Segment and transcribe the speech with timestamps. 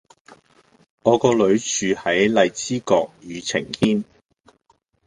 [1.03, 4.03] 我個女住喺荔枝角宇晴軒